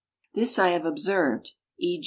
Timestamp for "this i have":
0.33-0.83